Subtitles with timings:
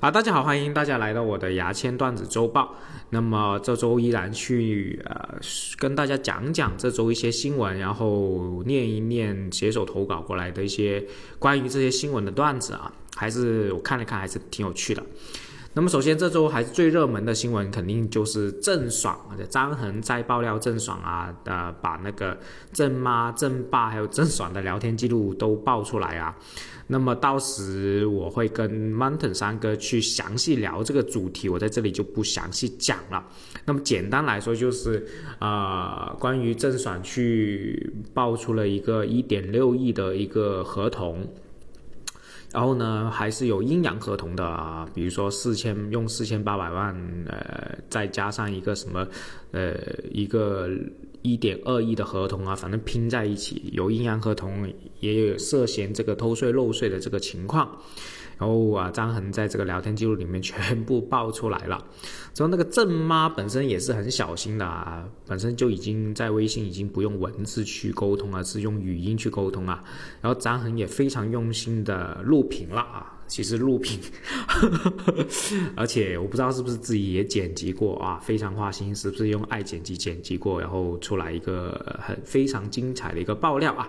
[0.00, 2.72] 啊，大家好，欢迎大家来到我的牙签段子周报。
[3.10, 5.40] 那么这周依然去呃
[5.76, 11.04] 跟大家讲讲这周一些新闻，然后念一念写手投稿过来的一些
[11.40, 15.02] 关于这些新闻的段子啊，还是我看了看，还是挺有趣的。
[15.74, 19.16] 那么首先这周还是最热门的新闻，肯定就是郑爽
[19.48, 22.36] 张恒在爆料郑爽啊，呃，把那个
[22.72, 26.36] 郑妈、郑爸还有郑爽的聊天记录都爆出来啊。
[26.88, 33.24] 那么到时我会跟 Mountain 三哥去详细聊这个主题，我在这里就不详细讲了。
[33.66, 35.06] 那么简单来说就是，
[35.38, 41.24] 呃，关于郑爽去爆出了一个一点六亿的一个合同。
[42.50, 46.94] 然后呢，还是有阴阳合同的啊，比如说四千用四千八百万，
[47.26, 49.06] 呃，再加上一个什么，
[49.52, 49.74] 呃，
[50.10, 50.70] 一个
[51.22, 57.70] 一点二亿的合同啊，反正拼在一起，有阴阳合同，也有涉嫌这个偷税漏税的这个情况。
[58.38, 61.84] 然后啊，张恒在这个聊天记录里面全部爆出来了。
[62.32, 69.82] 之后那个郑妈本身也是很小心的啊，本身就已经在微信已经不用文字去沟通了，是用语音去沟通啊。
[70.20, 74.00] 然后张恒也非常用心的录屏了啊，其实录屏，
[75.76, 83.88] 而且我不知道是不是自己也剪辑过啊，非常花心，是不是用爱剪辑剪辑过，然后出来一个很非常精彩的一个爆料啊。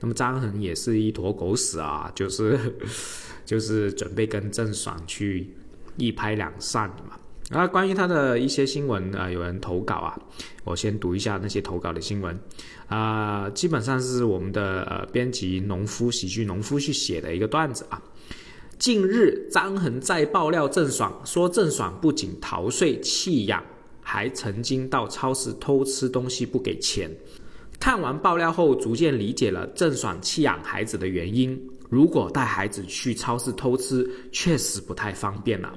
[0.00, 2.58] 那么张恒也是一坨狗屎啊， 就是。
[3.46, 5.48] 就是准备跟郑爽去
[5.96, 7.58] 一拍两散嘛。
[7.58, 10.16] 啊，关于他的一些新闻啊，有人投稿啊，
[10.62, 12.38] 我先读一下那些投稿的新闻
[12.86, 18.00] 啊，基本上是我们的呃编辑农夫喜剧农夫去写的一个段子啊。
[18.80, 23.62] 近日张恒在爆料郑爽，说郑爽不仅逃税弃养，
[24.00, 27.10] 还曾经到超市偷吃东西不给钱。
[27.78, 31.60] 看完爆料后，逐渐理解了郑爽弃养孩子的原因。
[31.90, 35.74] 如果带孩子去超市偷吃，确实不太方便了。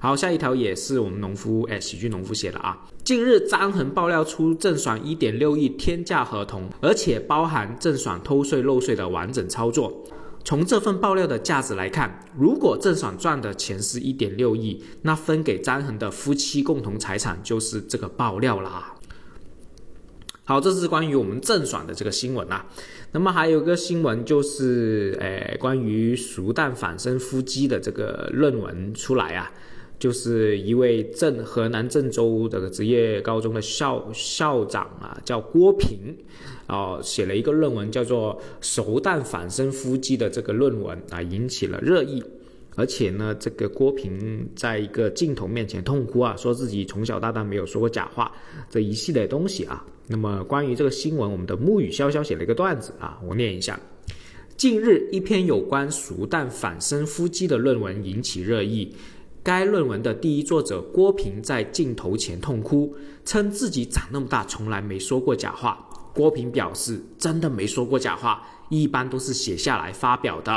[0.00, 2.76] 好，下一条也是我们农夫哎，喜剧农夫写的啊。
[3.04, 10.04] 近日张恒爆料出郑爽一点六亿天价合同，而且包含郑爽偷税漏税的完整操作。
[10.44, 18.94] 从这份爆料的价值来看，如果郑爽赚的钱是一点六亿，那分给张恒的夫妻共同财产就是这个爆料啦。
[20.44, 22.66] 好，这是关于我们郑爽的这个新闻啊。
[23.12, 29.50] 那么还有个新闻就是，诶，关于熟蛋反生夫妻的这个论文出来啊，
[30.04, 36.14] 就是一位郑河南郑州的职业高中的校校长啊，叫郭平，
[36.66, 42.22] 哦，写了一个论文叫做《熟蛋反身夫妻》的这个论文啊，引起了热议。
[42.76, 48.30] 而且呢，这个郭平在一个镜头面前痛哭啊，说自己从小到大没有说过假话，
[48.68, 49.82] 这一系列东西啊。
[50.06, 53.80] 那么关于这个新闻，我们的沐雨潇潇写了一个段子啊，我念一下：
[54.54, 58.94] 近日一篇有关熟蛋反身夫妻的论文引起热议，
[59.44, 62.96] 该论文的第一作者郭平在镜头前痛哭，
[63.26, 65.86] 称自己长那么大从来没说过假话。
[66.14, 70.52] 郭平表示，真的没说过假话，一般都是写下来发表的。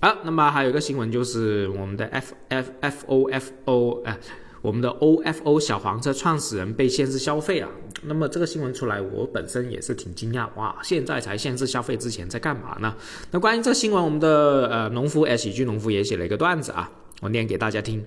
[0.00, 4.18] 啊，那么还有一个新闻就是我们的 F F F O F O 哎，
[4.60, 7.70] 我们的 O F O 小黄车创始人被限制消费啊。
[8.02, 12.92] 那么这个新闻出来，我本身也是挺惊讶哇，现在才限制消费，之前在干嘛呢？
[13.30, 16.90] 那关于这个新闻，我们的呃农夫 S 喜剧农夫也写了一个段子啊，
[17.20, 18.04] 我念给大家听。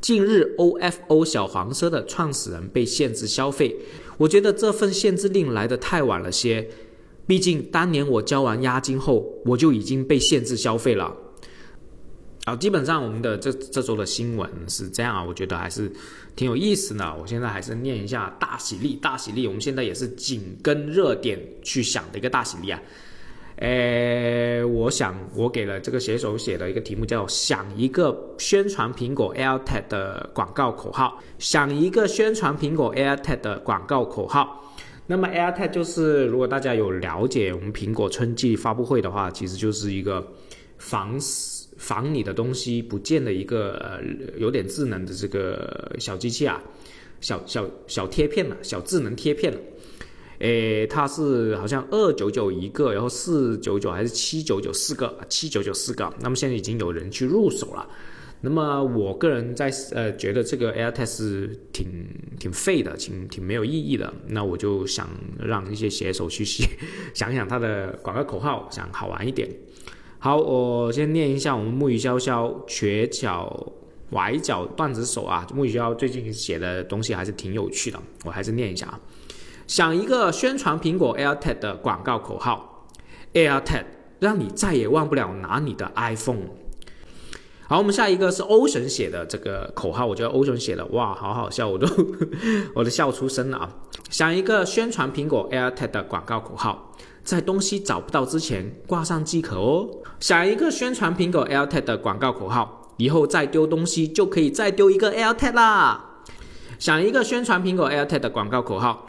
[0.00, 3.76] 近日 O F O 小黄车的创始人被限制消费，
[4.18, 6.68] 我觉得这份限制令来的太晚了些。
[7.26, 11.16] 毕竟当年我交完押金后，我就已经被限制消费了。
[12.44, 15.90] 啊，基本上我们的这这周的新闻是这样啊，我觉得还是
[16.36, 17.16] 挺有意思的。
[17.20, 22.80] 我现在还是念一下大喜力，大喜力，我们现在也是紧跟热点去想的一个大喜力啊。
[23.56, 34.62] 诶，我想我给了这个写手写的一个题目叫“想一个宣传苹果 AirTag 的广告口号”，想一个宣传苹果 AirTag 的广告口号。
[35.06, 40.26] 那么 AirTag 就是，如果大家有了解我们苹果春季发布会的话，其实就是一个
[40.76, 41.18] 防
[41.78, 44.00] 防你的东西不见的一个呃
[44.36, 46.62] 有点智能的这个小机器啊，
[47.22, 49.58] 小小小贴片了，小智能贴片了。
[50.38, 56.12] 诶，它是好像二九九一个，然后四九九还是七九九四个，七九九四个。
[56.20, 57.86] 那么现在已经有人去入手了。
[58.42, 62.06] 那么我个人在呃觉得这个 AirTag 是挺
[62.38, 64.12] 挺废的，挺挺没有意义的。
[64.26, 66.68] 那我就想让一些写手去写，
[67.14, 69.48] 想想它的广告口号，想好玩一点。
[70.18, 73.72] 好，我先念一下我们木鱼潇潇瘸脚
[74.10, 79.00] 崴脚段子手啊，木鱼潇最近写的东西还是挺有趣的，我还是念一下啊。
[79.66, 82.86] 想一个宣传苹果 AirTag 的广告口号
[83.34, 83.84] ，AirTag
[84.20, 86.46] 让你再也忘不了拿你的 iPhone。
[87.68, 91.86] 好，我们下一个是欧神写的这个口号，我觉得欧神写的哇，好好笑，我都
[92.74, 93.68] 我都笑出声了啊！
[94.08, 96.92] 想一个宣传苹果 AirTag 的广告口号，
[97.24, 99.88] 在东西找不到之前挂上即可哦。
[100.20, 106.22] 想一个宣传苹果 AirTag 的广告口号，以后再丢东西就可以再丢一个 AirTag 啦。
[106.78, 109.06] 想一个宣传苹果 AirTag 的广告口号，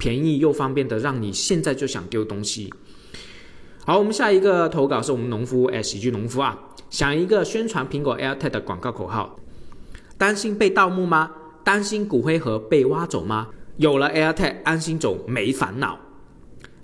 [0.00, 2.72] 便宜又方便的让你现在就想丢东西。
[3.84, 6.58] 好，我们下一个投稿是我们农夫哎，喜剧农夫啊。
[6.88, 9.38] 想一个宣传苹果 AirTag 的广告口号，
[10.18, 11.30] 担心被盗墓吗？
[11.62, 13.48] 担心骨灰盒被挖走吗？
[13.76, 15.98] 有了 AirTag，安心走，没烦恼。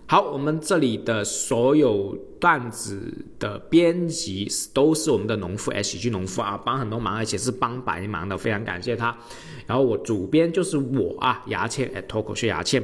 [0.08, 9.18] 好，我们这里的所有段子的编辑都是我们的农夫 H G 农夫啊，帮很多忙，而且是帮白忙的，非常感谢他。
[9.66, 12.80] 然后我主编就是我啊，牙签脱口秀牙签。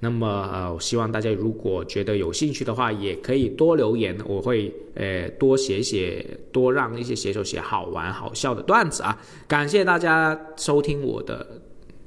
[0.00, 9.20] 那么呃，希望大家如果觉得有兴趣的话，也可以多留言，我会呃多写写，多让一些写手写好玩好笑的段子啊。
[9.46, 11.46] 感谢大家收听我的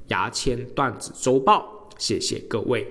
[0.08, 2.84] 牙签段子周报，谢谢各位。